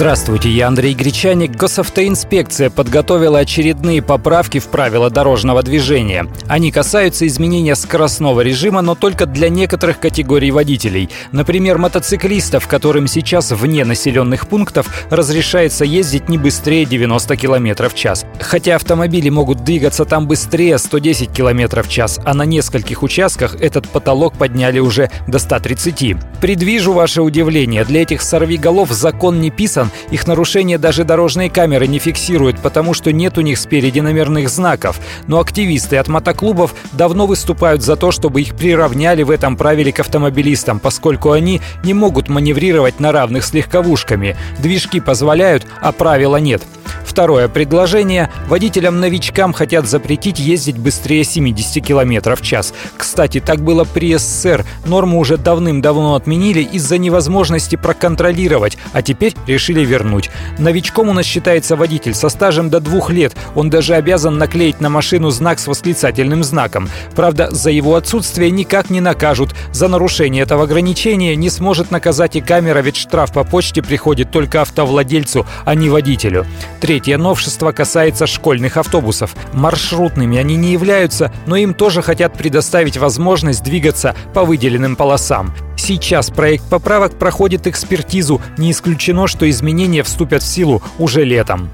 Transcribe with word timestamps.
Здравствуйте, 0.00 0.48
я 0.48 0.68
Андрей 0.68 0.94
Гречаник. 0.94 1.54
Госавтоинспекция 1.56 2.70
подготовила 2.70 3.40
очередные 3.40 4.00
поправки 4.00 4.58
в 4.58 4.68
правила 4.68 5.10
дорожного 5.10 5.62
движения. 5.62 6.26
Они 6.48 6.72
касаются 6.72 7.26
изменения 7.26 7.74
скоростного 7.74 8.40
режима, 8.40 8.80
но 8.80 8.94
только 8.94 9.26
для 9.26 9.50
некоторых 9.50 10.00
категорий 10.00 10.52
водителей. 10.52 11.10
Например, 11.32 11.76
мотоциклистов, 11.76 12.66
которым 12.66 13.08
сейчас 13.08 13.50
вне 13.50 13.84
населенных 13.84 14.48
пунктов 14.48 14.86
разрешается 15.10 15.84
ездить 15.84 16.30
не 16.30 16.38
быстрее 16.38 16.86
90 16.86 17.36
км 17.36 17.90
в 17.90 17.94
час. 17.94 18.24
Хотя 18.40 18.76
автомобили 18.76 19.28
могут 19.28 19.64
двигаться 19.64 20.06
там 20.06 20.26
быстрее 20.26 20.78
110 20.78 21.30
км 21.30 21.82
в 21.82 21.88
час, 21.90 22.18
а 22.24 22.32
на 22.32 22.46
нескольких 22.46 23.02
участках 23.02 23.54
этот 23.56 23.86
потолок 23.86 24.32
подняли 24.38 24.78
уже 24.78 25.10
до 25.26 25.38
130. 25.38 26.16
Предвижу 26.40 26.94
ваше 26.94 27.20
удивление. 27.20 27.84
Для 27.84 28.00
этих 28.00 28.22
сорвиголов 28.22 28.90
закон 28.92 29.42
не 29.42 29.50
писан, 29.50 29.89
их 30.10 30.26
нарушение 30.26 30.78
даже 30.78 31.04
дорожные 31.04 31.50
камеры 31.50 31.86
не 31.86 31.98
фиксируют, 31.98 32.60
потому 32.60 32.94
что 32.94 33.12
нет 33.12 33.38
у 33.38 33.40
них 33.40 33.58
спереди 33.58 34.00
номерных 34.00 34.48
знаков. 34.48 35.00
Но 35.26 35.40
активисты 35.40 35.96
от 35.96 36.08
мотоклубов 36.08 36.74
давно 36.92 37.26
выступают 37.26 37.82
за 37.82 37.96
то, 37.96 38.10
чтобы 38.10 38.42
их 38.42 38.54
приравняли 38.54 39.22
в 39.22 39.30
этом 39.30 39.56
правиле 39.56 39.92
к 39.92 40.00
автомобилистам, 40.00 40.80
поскольку 40.80 41.32
они 41.32 41.60
не 41.84 41.94
могут 41.94 42.28
маневрировать 42.28 43.00
на 43.00 43.12
равных 43.12 43.44
с 43.44 43.52
легковушками. 43.52 44.36
Движки 44.58 45.00
позволяют, 45.00 45.66
а 45.80 45.92
правила 45.92 46.36
нет. 46.36 46.62
Второе 47.10 47.48
предложение. 47.48 48.30
Водителям-новичкам 48.46 49.52
хотят 49.52 49.88
запретить 49.88 50.38
ездить 50.38 50.78
быстрее 50.78 51.24
70 51.24 51.84
км 51.84 52.36
в 52.36 52.40
час. 52.40 52.72
Кстати, 52.96 53.40
так 53.40 53.62
было 53.62 53.82
при 53.82 54.16
СССР. 54.16 54.64
Норму 54.86 55.18
уже 55.18 55.36
давным-давно 55.36 56.14
отменили 56.14 56.62
из-за 56.62 56.98
невозможности 56.98 57.74
проконтролировать, 57.74 58.78
а 58.92 59.02
теперь 59.02 59.34
решили 59.48 59.84
вернуть. 59.84 60.30
Новичком 60.60 61.08
у 61.08 61.12
нас 61.12 61.26
считается 61.26 61.74
водитель 61.74 62.14
со 62.14 62.28
стажем 62.28 62.70
до 62.70 62.78
двух 62.78 63.10
лет. 63.10 63.34
Он 63.56 63.70
даже 63.70 63.94
обязан 63.94 64.38
наклеить 64.38 64.80
на 64.80 64.88
машину 64.88 65.30
знак 65.30 65.58
с 65.58 65.66
восклицательным 65.66 66.44
знаком. 66.44 66.88
Правда, 67.16 67.50
за 67.50 67.70
его 67.70 67.96
отсутствие 67.96 68.52
никак 68.52 68.88
не 68.88 69.00
накажут. 69.00 69.50
За 69.72 69.88
нарушение 69.88 70.44
этого 70.44 70.62
ограничения 70.62 71.34
не 71.34 71.50
сможет 71.50 71.90
наказать 71.90 72.36
и 72.36 72.40
камера, 72.40 72.78
ведь 72.78 72.96
штраф 72.96 73.32
по 73.32 73.42
почте 73.42 73.82
приходит 73.82 74.30
только 74.30 74.62
автовладельцу, 74.62 75.44
а 75.64 75.74
не 75.74 75.90
водителю. 75.90 76.46
Третье 76.80 76.99
Третье 77.00 77.16
новшество 77.16 77.72
касается 77.72 78.26
школьных 78.26 78.76
автобусов. 78.76 79.34
Маршрутными 79.54 80.36
они 80.36 80.56
не 80.56 80.72
являются, 80.72 81.32
но 81.46 81.56
им 81.56 81.72
тоже 81.72 82.02
хотят 82.02 82.34
предоставить 82.34 82.98
возможность 82.98 83.64
двигаться 83.64 84.14
по 84.34 84.44
выделенным 84.44 84.96
полосам. 84.96 85.54
Сейчас 85.78 86.28
проект 86.28 86.64
поправок 86.68 87.18
проходит 87.18 87.66
экспертизу. 87.66 88.42
Не 88.58 88.70
исключено, 88.70 89.28
что 89.28 89.48
изменения 89.48 90.02
вступят 90.02 90.42
в 90.42 90.46
силу 90.46 90.82
уже 90.98 91.24
летом. 91.24 91.70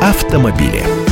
Автомобили. 0.00 1.03